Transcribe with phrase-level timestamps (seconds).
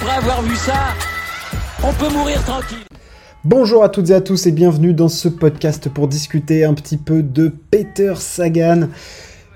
[0.00, 0.94] après avoir vu ça,
[1.82, 2.78] on peut mourir tranquille.
[3.44, 6.98] Bonjour à toutes et à tous et bienvenue dans ce podcast pour discuter un petit
[6.98, 8.88] peu de Peter Sagan.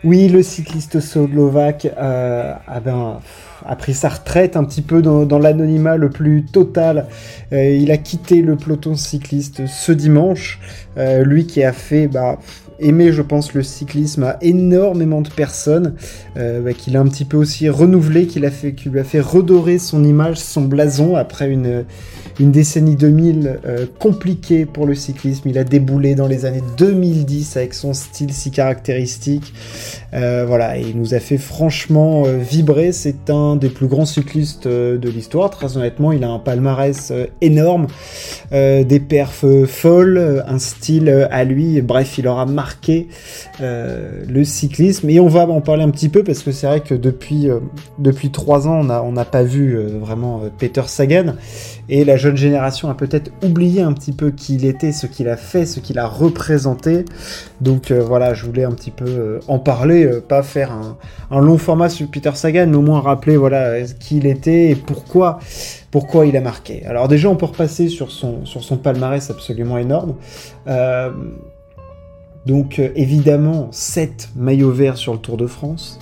[0.03, 3.21] Oui, le cycliste slovaque euh, a, ben,
[3.65, 7.07] a, pris sa retraite un petit peu dans, l'anonymat le plus total.
[7.53, 10.59] Euh, il a quitté le peloton cycliste ce dimanche.
[10.99, 12.39] Euh, lui qui a fait bah,
[12.83, 15.95] aimer, je pense, le cyclisme à énormément de personnes,
[16.37, 19.21] bah, qu'il a un petit peu aussi renouvelé, qu'il a fait, qui lui a fait
[19.21, 21.85] redorer son image, son blason après une
[22.41, 25.49] une décennie 2000 euh, compliquée pour le cyclisme.
[25.49, 29.53] Il a déboulé dans les années 2010 avec son style si caractéristique.
[30.15, 32.93] Euh, voilà, et il nous a fait franchement euh, vibrer.
[32.93, 35.51] C'est un des plus grands cyclistes de l'histoire.
[35.51, 37.87] Très honnêtement, il a un palmarès énorme,
[38.51, 41.81] des perfs folles, un style à lui.
[41.81, 42.72] Bref, il aura marqué
[43.61, 45.11] le cyclisme.
[45.11, 47.49] Et on va en parler un petit peu parce que c'est vrai que depuis
[47.99, 51.35] depuis trois ans, on n'a pas vu vraiment Peter Sagan.
[51.89, 55.29] Et la jeune génération a peut-être oublié un petit peu qui il était, ce qu'il
[55.29, 57.05] a fait, ce qu'il a représenté.
[57.61, 61.41] Donc euh, voilà, je voulais un petit peu euh, en parler, euh, pas faire un,
[61.41, 65.39] long format sur Peter Sagan, mais au moins rappeler voilà qui il était et pourquoi,
[65.91, 66.85] pourquoi il a marqué.
[66.87, 70.15] Alors déjà, on peut repasser sur son, sur son palmarès absolument énorme.
[72.47, 75.99] Donc évidemment, 7 maillots verts sur le Tour de France.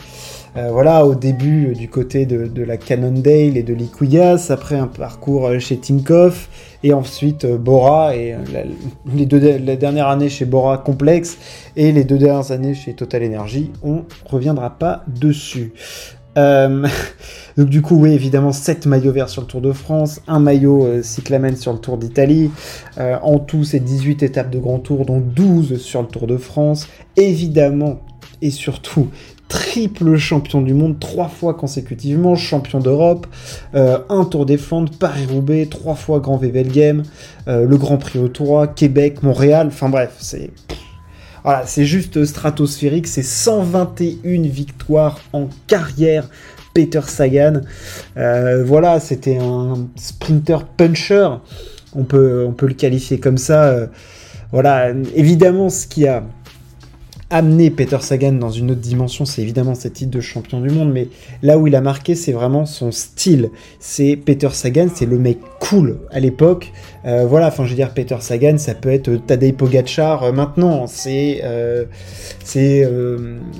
[0.57, 4.89] Euh, voilà, au début euh, du côté de, la Cannondale et de Liquigas, après un
[4.89, 6.49] parcours euh, chez Tinkoff,
[6.83, 8.65] et ensuite Bora, et la,
[9.15, 11.39] les deux, la dernière année chez Bora complexe,
[11.77, 15.73] et les deux dernières années chez Total Energy, on reviendra pas dessus.
[17.57, 21.03] donc du coup, oui, évidemment, 7 maillots verts sur le Tour de France, un maillot
[21.03, 22.51] cyclamen sur le Tour d'Italie.
[22.99, 26.89] en tout, c'est 18 étapes de Grand Tour, dont 12 sur le Tour de France.
[27.17, 28.01] Évidemment,
[28.43, 29.09] et surtout
[29.51, 33.27] triple champion du monde trois fois consécutivement, champion d'Europe,
[33.75, 37.03] euh, un Tour des Flandres, Paris-Roubaix, trois fois Grand VVL Game,
[37.49, 40.51] euh, le Grand Prix au 3, Québec, Montréal, enfin bref, c'est...
[41.45, 46.29] Voilà, c'est juste stratosphérique, c'est 121 victoires en carrière
[46.75, 47.63] Peter Sagan.
[48.17, 51.29] Euh, voilà, c'était un sprinter puncher,
[51.95, 53.89] on peut, le qualifier comme ça.
[54.53, 56.23] voilà, évidemment, ce qui a
[57.31, 60.93] amener Peter Sagan dans une autre dimension, c'est évidemment cette titre de champion du monde,
[60.93, 61.09] mais
[61.43, 63.51] là où il a marqué, c'est vraiment son style.
[63.79, 66.73] C'est Peter Sagan, c'est le mec cool à l'époque.
[67.05, 70.89] Euh, voilà, enfin je veux dire, Peter Sagan, ça peut être Tadej Pogacar euh, maintenant,
[70.89, 71.85] c'est euh,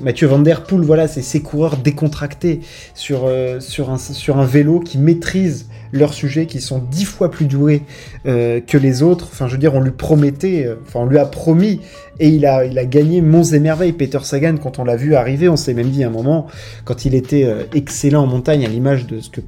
[0.03, 2.59] Mathieu Van Der Poel, voilà, c'est ces coureurs décontractés
[2.93, 7.45] sur, sur, un, sur un vélo qui maîtrise leurs sujets qui sont dix fois plus
[7.45, 7.83] doués
[8.25, 9.27] euh, que les autres.
[9.31, 11.81] Enfin, je veux dire, on lui promettait, euh, enfin, on lui a promis,
[12.19, 13.93] et il a, il a gagné monts et merveilles.
[13.93, 16.47] Peter Sagan, quand on l'a vu arriver, on s'est même dit à un moment,
[16.85, 19.41] quand il était euh, excellent en montagne, à l'image de ce que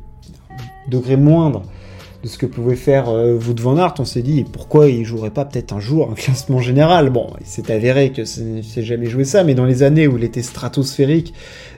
[0.89, 1.63] degré moindre
[2.23, 5.29] de ce que pouvait faire euh, Wout van Aert, on s'est dit pourquoi il jouerait
[5.29, 7.09] pas peut-être un jour un classement général?
[7.09, 10.23] Bon, il s'est avéré que c'est jamais joué ça, mais dans les années où il
[10.23, 11.33] était stratosphérique,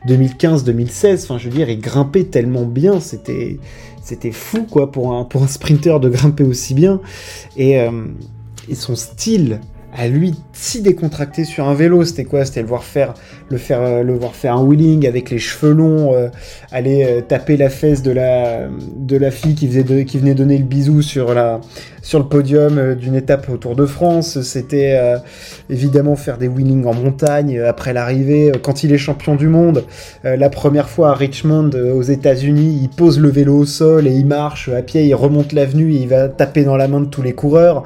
[0.08, 3.58] 2015-2016, enfin je veux dire, il grimpait tellement bien, c'était
[4.04, 7.02] c'était fou quoi pour un pour sprinter de grimper aussi bien
[7.58, 8.06] et, euh,
[8.70, 9.62] et son style
[9.98, 12.04] à lui si décontracté sur un vélo.
[12.04, 12.46] C'était quoi?
[12.46, 13.14] C'était le voir faire,
[13.50, 16.30] le faire, euh, le voir faire un wheeling avec les cheveux longs, euh,
[16.72, 20.58] aller euh, taper la fesse de la de la fille qui faisait qui venait donner
[20.58, 21.62] le bisou sur la
[22.02, 24.42] sur le podium d'une étape au Tour de France.
[24.42, 24.96] C'était
[25.72, 28.52] évidemment faire des wheelings en montagne après l'arrivée.
[28.62, 29.84] Quand il est champion du monde,
[30.24, 34.28] la première fois à Richmond aux États-Unis, il pose le vélo au sol et il
[34.28, 37.34] marche à pied, il remonte l'avenue il va taper dans la main de tous les
[37.34, 37.84] coureurs.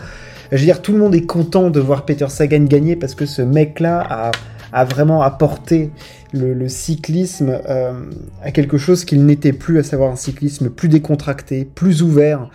[0.51, 3.27] Je veux dire, tout le monde est content de voir Peter Sagan gagner parce que
[3.27, 4.31] ce mec-là
[4.71, 5.91] a, vraiment apporté
[6.33, 7.93] le, cyclisme euh,
[8.43, 12.49] à quelque chose qu'il n'était plus, à savoir un cyclisme plus décontracté, plus ouvert,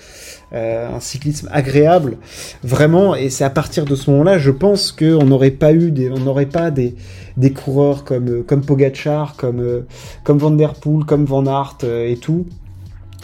[0.53, 2.16] euh, un cyclisme agréable,
[2.65, 3.15] vraiment.
[3.15, 6.19] Et c'est à partir de ce moment-là, je pense qu'on n'aurait pas eu des, on
[6.19, 6.97] n'aurait pas des,
[7.37, 9.85] des coureurs comme comme Pogachar, comme
[10.23, 12.47] comme Van Poel, comme Van Aert euh, et tout,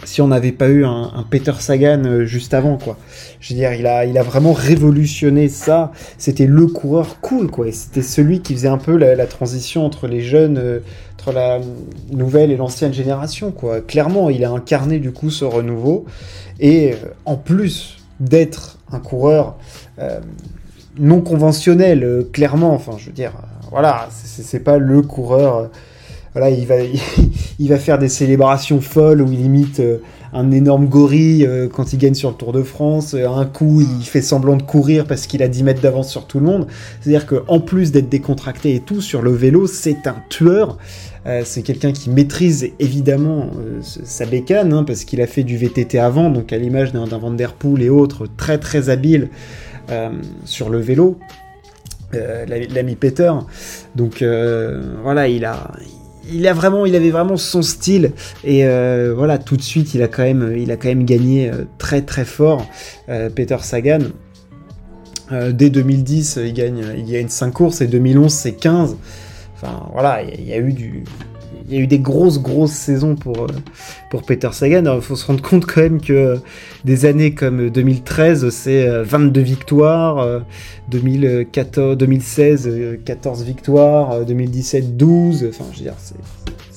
[0.05, 2.97] si on n'avait pas eu un, Peter Sagan euh, juste avant, quoi.
[3.41, 5.93] Je veux dire, il a, il a vraiment révolutionné ça.
[6.19, 7.67] C'était le coureur cool, quoi.
[7.73, 10.81] C'était celui qui faisait un peu la, transition entre les jeunes, euh,
[11.15, 11.61] entre la
[12.11, 13.81] nouvelle et l'ancienne génération, quoi.
[13.81, 16.07] Clairement, il a incarné du coup ce renouveau.
[16.61, 19.57] Et euh, en plus d'être un coureur
[20.99, 23.33] non conventionnel, clairement, enfin, je veux dire,
[23.71, 25.71] voilà, c'est pas le coureur
[26.33, 26.77] voilà, il va,
[27.59, 29.99] il va faire des célébrations folles où il imite euh,
[30.33, 33.15] un énorme gorille quand il gagne sur le Tour de France.
[33.15, 36.39] Un coup, il fait semblant de courir parce qu'il a 10 mètres d'avance sur tout
[36.39, 36.69] le monde.
[37.01, 40.79] C'est-à-dire qu'en plus d'être décontracté et tout, sur le vélo, c'est un tueur.
[41.43, 43.51] c'est quelqu'un qui maîtrise évidemment
[43.83, 47.33] sa bécane, hein, parce qu'il a fait du VTT avant, donc à l'image d'un Van
[47.33, 49.31] Der Poel et autres, très très habile
[50.45, 51.19] sur le vélo.
[52.15, 53.33] Euh, l'ami Peter.
[53.95, 55.71] Donc euh, voilà, il a,
[56.33, 58.13] il a vraiment, il avait vraiment son style
[58.45, 61.51] et euh, voilà, tout de suite, il a quand même, il a quand même gagné
[61.79, 62.67] très très fort.
[63.35, 64.01] Peter Sagan.
[65.31, 68.97] dès 2010, il gagne, il gagne 5 courses et 2011 c'est 15.
[69.55, 71.05] Enfin voilà, il y, a eu du,
[71.71, 74.97] il y a eu des grosses, grosses saisons pour, euh, Peter Sagan.
[74.97, 76.39] il faut se rendre compte quand même que
[76.85, 80.41] des années comme 2013, c'est 22 euh, victoires,
[80.89, 85.47] 2014, 2016, 14 victoires, 2017, 12.
[85.49, 85.95] Enfin, je veux dire,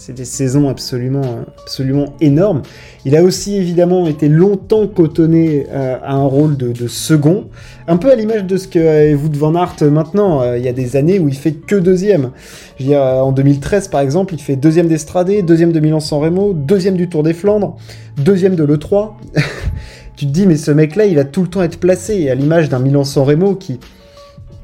[0.06, 2.62] c'est des saisons absolument, absolument énormes.
[3.06, 7.46] Il a aussi évidemment été longtemps cotonné euh, à un rôle de, second,
[7.88, 10.42] un peu à l'image de ce que vous de Van Aert maintenant.
[10.42, 12.32] Euh, il y a des années où il fait que deuxième.
[12.78, 16.52] Je veux dire, en 2013 par exemple, il fait deuxième d'Estradé, deuxième de Milan-San Remo,
[16.52, 17.78] deuxième du Tour des Flandres,
[18.18, 19.12] deuxième de l'E3.
[20.18, 22.68] tu te dis, mais ce mec-là, il a tout le temps être placé, à l'image
[22.68, 23.80] d'un Milan-San Remo qui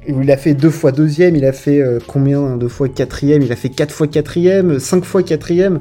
[0.08, 2.58] il a fait deux fois deuxième, il a fait euh, combien?
[2.58, 5.80] Deux fois quatrième, il a fait quatre fois quatrième, cinq fois quatrième.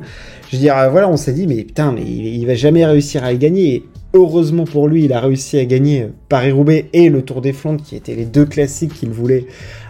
[0.50, 3.24] Je veux dire, euh, voilà, on s'est dit, mais putain, mais il, va jamais réussir
[3.24, 3.74] à gagner.
[3.74, 3.84] Et
[4.14, 7.82] heureusement pour lui, il a réussi à gagner euh, Paris-Roubaix et le Tour des Flandres,
[7.82, 9.46] qui étaient les deux classiques qu'il voulait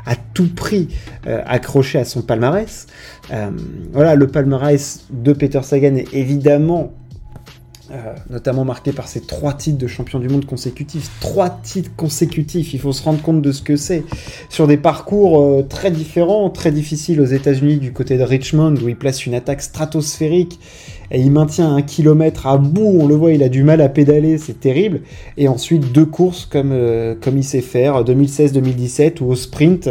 [0.06, 0.88] à tout prix
[1.26, 2.86] accrocher à son palmarès.
[3.92, 6.94] voilà, le palmarès de Peter Sagan est évidemment
[7.90, 11.08] euh, notamment marqué par ces trois titres de champion du monde consécutifs.
[11.20, 14.04] Trois titres consécutifs, il faut se rendre compte de ce que c'est.
[14.50, 18.90] Sur des parcours euh, très différents, très difficiles aux États-Unis, du côté de Richmond, où
[18.90, 20.60] il place une attaque stratosphérique
[21.10, 23.88] et il maintient un kilomètre à bout, on le voit, il a du mal à
[23.88, 25.00] pédaler, c'est terrible.
[25.38, 29.88] Et ensuite deux courses comme, euh, comme il sait faire, 2016-2017, ou au sprint,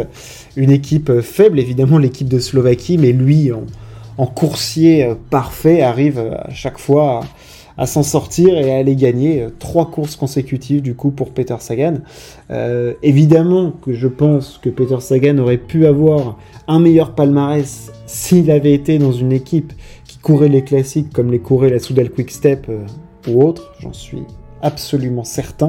[0.54, 3.64] une équipe faible, évidemment l'équipe de Slovaquie, mais lui, en,
[4.18, 7.22] en coursier parfait, arrive à chaque fois à
[7.78, 11.54] à s'en sortir et à aller gagner euh, trois courses consécutives du coup pour Peter
[11.60, 11.98] Sagan.
[12.50, 16.36] Euh, évidemment que je pense que Peter Sagan aurait pu avoir
[16.66, 19.72] un meilleur palmarès s'il avait été dans une équipe
[20.04, 22.84] qui courait les classiques comme les courait la Soudal Quick Step euh,
[23.28, 24.22] ou autre, j'en suis
[24.60, 25.68] absolument certain.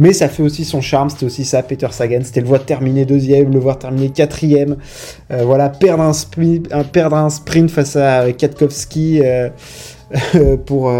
[0.00, 3.04] Mais ça fait aussi son charme, c'était aussi ça, Peter Sagan, c'était le voir terminer
[3.04, 4.78] deuxième, le voir terminer quatrième,
[5.30, 9.20] voilà, perdre un, sprint, perdre un sprint face à Katkowski,
[10.66, 10.92] pour,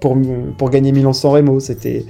[0.00, 1.60] pour gagner Milan-San Remo.
[1.60, 2.04] C'était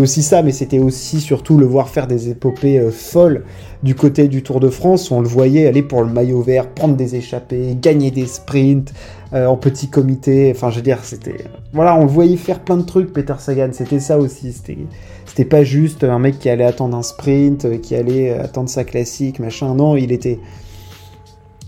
[0.00, 3.44] aussi ça, mais c'était aussi surtout le voir faire des épopées euh, folles
[3.82, 5.10] du côté du Tour de France.
[5.10, 8.92] On le voyait aller pour le maillot vert, prendre des échappées, gagner des sprints
[9.32, 10.52] euh, en petit comité.
[10.54, 11.44] Enfin, je veux dire, c'était.
[11.72, 13.68] Voilà, on le voyait faire plein de trucs, Peter Sagan.
[13.72, 14.52] C'était ça aussi.
[14.52, 19.38] C'était pas juste un mec qui allait attendre un sprint, qui allait attendre sa classique,
[19.38, 19.74] machin.
[19.74, 20.38] Non, il était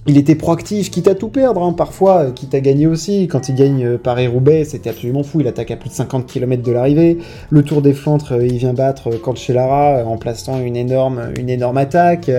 [0.08, 3.26] il était proactif, quitte à tout perdre, hein, parfois, quitte à gagner aussi.
[3.26, 6.62] Quand il gagne euh, Paris-Roubaix, c'était absolument fou, il attaque à plus de 50 km
[6.62, 7.18] de l'arrivée.
[7.50, 11.50] Le Tour des Flandres, euh, il vient battre euh, Cancellara en plaçant une énorme, une
[11.50, 12.30] énorme attaque.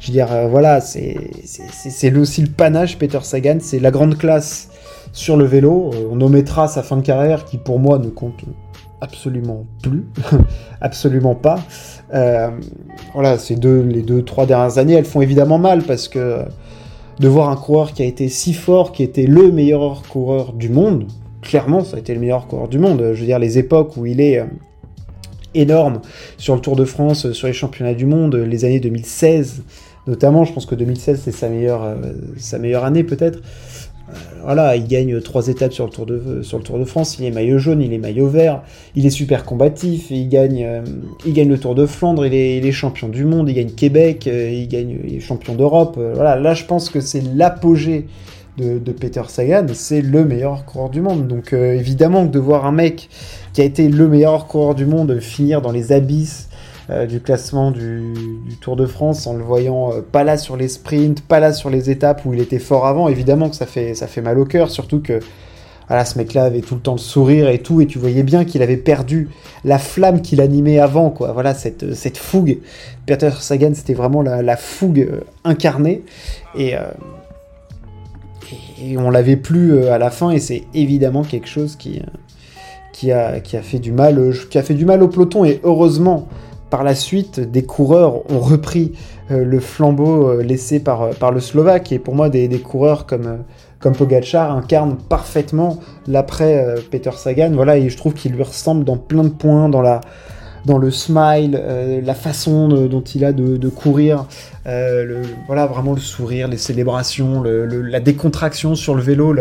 [0.00, 4.68] Je veux dire, voilà, c'est aussi le panache, Peter Sagan, c'est la grande classe
[5.12, 5.90] sur le vélo.
[6.10, 8.44] On omettra sa fin de carrière qui, pour moi, ne compte
[9.00, 10.04] absolument plus,
[10.80, 11.58] absolument pas.
[13.12, 16.44] voilà, ces deux, les deux, trois dernières années, elles font évidemment mal parce que
[17.20, 20.68] de voir un coureur qui a été si fort, qui était le meilleur coureur du
[20.68, 21.06] monde.
[21.42, 23.12] Clairement, ça a été le meilleur coureur du monde.
[23.14, 24.46] Je veux dire, les époques où il est euh,
[25.54, 26.00] énorme
[26.36, 29.62] sur le Tour de France, euh, sur les championnats du monde, les années 2016
[30.08, 31.96] notamment, je pense que 2016 c'est sa meilleure, euh,
[32.38, 33.40] sa meilleure année peut-être.
[34.08, 36.06] Euh, voilà, il gagne trois étapes sur le, Tour
[36.78, 38.62] de, France, il est maillot jaune, il est maillot vert,
[38.94, 40.82] il est super combatif, il gagne, euh,
[41.26, 44.98] le Tour de Flandre, il est, champion du monde, il gagne Québec, euh, il gagne
[45.08, 45.98] est champion d'Europe.
[46.14, 48.06] voilà, là je pense que c'est l'apogée
[48.56, 51.28] de, de, Peter Sagan, c'est le meilleur coureur du monde.
[51.28, 53.08] Donc évidemment que de voir un mec
[53.52, 56.47] qui a été le meilleur coureur du monde finir dans les abysses
[56.90, 58.14] euh, du classement du,
[58.62, 61.68] Tour de France en le voyant euh, pas là sur les sprints, pas là sur
[61.68, 63.08] les étapes où il était fort avant.
[63.08, 65.20] Évidemment que ça fait, ça fait mal au cœur, surtout que
[65.86, 68.46] voilà, ce mec-là avait tout le temps le sourire et tout, et tu voyais bien
[68.46, 69.28] qu'il avait perdu
[69.64, 71.32] la flamme qu'il animait avant, quoi.
[71.32, 72.58] Voilà, cette, cette fougue.
[73.04, 76.02] Peter Sagan, c'était vraiment la, fougue euh, incarnée,
[76.56, 76.74] et,
[78.82, 82.02] et on l'avait plus à la fin, et c'est évidemment quelque chose qui,
[82.92, 85.60] qui, a, qui, a fait du mal, qui a fait du mal au peloton, et
[85.62, 86.28] heureusement,
[86.70, 88.92] par la suite, des coureurs ont repris
[89.30, 91.92] euh, le flambeau euh, laissé par, euh, par le Slovaque.
[91.92, 93.44] Et pour moi, des, coureurs comme,
[93.78, 97.52] comme Pogachar incarne parfaitement l'après Peter Sagan.
[97.52, 100.00] Voilà, et je trouve qu'il lui ressemble dans plein de points, dans la
[100.66, 101.62] dans le smile,
[102.04, 104.26] la façon dont il a de, courir,
[104.66, 109.34] voilà vraiment le sourire, les célébrations, la décontraction sur le vélo,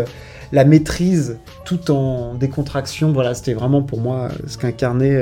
[0.52, 3.12] la maîtrise tout en décontraction.
[3.12, 5.20] Voilà, c'était vraiment pour moi ce qu'incarnait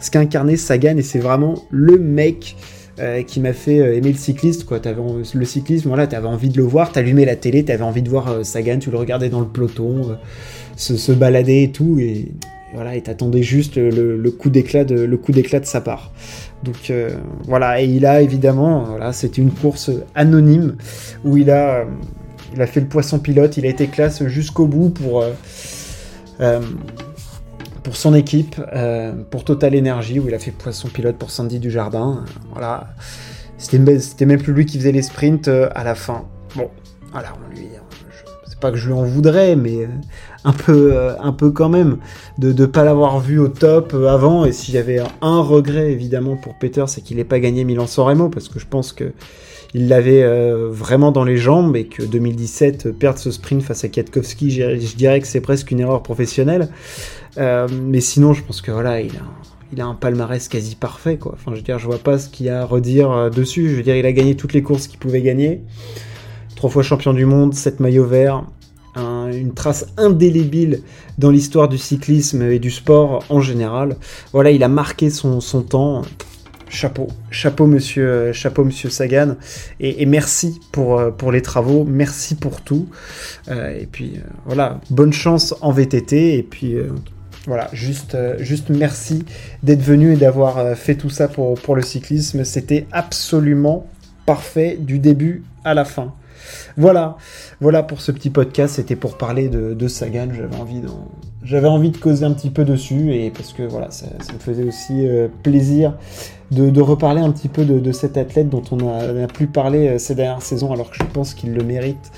[0.00, 2.56] ce qu'incarnait Sagan et c'est vraiment le mec
[2.98, 4.64] euh, qui m'a fait euh, aimer le cycliste.
[4.70, 8.28] Le cyclisme, voilà, t'avais envie de le voir, t'allumais la télé, t'avais envie de voir
[8.28, 10.16] euh, Sagan, tu le regardais dans le peloton,
[10.76, 12.32] se, balader et tout, et
[12.72, 16.10] voilà, et t'attendais juste le, coup d'éclat de le coup d'éclat de sa part.
[16.64, 16.90] Donc
[17.44, 20.76] voilà, et il a évidemment, voilà, c'était une course anonyme
[21.22, 21.84] où il a,
[22.56, 25.24] il a fait le poisson pilote, il a été classe jusqu'au bout pour
[27.86, 31.60] pour son équipe, euh, pour Total Energy, où il a fait poisson pilote pour Sandy
[31.60, 32.24] du Jardin.
[32.50, 32.88] Voilà.
[33.58, 36.24] C'était même plus lui qui faisait les sprints euh, à la fin.
[36.56, 36.68] Bon,
[37.12, 37.68] voilà, lui,
[38.48, 39.88] c'est pas que je lui en voudrais, mais euh,
[40.44, 41.98] un peu, un peu quand même,
[42.38, 44.44] de ne pas l'avoir vu au top avant.
[44.44, 48.30] Et s'il y avait un regret, évidemment, pour Peter, c'est qu'il n'ait pas gagné Milan-San
[48.30, 49.12] parce que je pense que
[49.76, 50.24] il l'avait
[50.70, 55.20] vraiment dans les jambes et que 2017 perdre ce sprint face à Kwiatkowski, je dirais
[55.20, 56.70] que c'est presque une erreur professionnelle.
[57.38, 59.12] Euh, mais sinon, je pense que voilà, il
[59.80, 61.32] a, un palmarès quasi parfait, quoi.
[61.34, 63.70] Enfin, je veux dire, je vois pas ce qu'il y a à redire euh, dessus.
[63.70, 65.62] Je veux dire, il a gagné toutes les courses qu'il pouvait gagner.
[66.54, 68.44] Trois fois champion du monde, sept maillots verts,
[68.96, 70.80] une trace indélébile
[71.18, 73.96] dans l'histoire du cyclisme et du sport en général.
[74.32, 76.00] Voilà, il a marqué son temps.
[76.68, 79.36] Chapeau, chapeau monsieur, euh, chapeau monsieur Sagan,
[79.78, 82.88] et, merci pour, pour les travaux, merci pour tout.
[83.48, 86.76] et puis voilà, bonne chance en VTT, et puis
[87.46, 89.24] voilà, juste, euh, juste merci
[89.62, 92.44] d'être venu et d'avoir euh, fait tout ça pour, pour le cyclisme.
[92.44, 93.86] C'était absolument
[94.26, 96.12] parfait du début à la fin.
[96.76, 97.16] Voilà,
[97.60, 98.76] voilà pour ce petit podcast.
[98.76, 100.28] C'était pour parler de, Sagan.
[100.32, 100.88] J'avais envie, de,
[101.42, 104.64] j'avais envie de causer un petit peu dessus et parce que voilà, ça, me faisait
[104.64, 105.94] aussi euh, plaisir
[106.50, 110.42] de, reparler un petit peu de, cet athlète dont on n'a plus parlé ces dernières
[110.42, 112.12] saisons, alors que je pense qu'il le mérite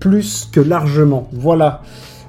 [0.00, 1.28] plus que largement.
[1.32, 1.82] Voilà.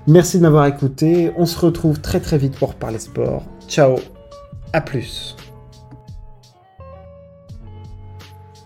[0.08, 1.32] Merci de m'avoir écouté.
[1.38, 3.44] On se retrouve très très vite pour parler sport.
[3.68, 3.96] Ciao,
[4.72, 5.36] à plus.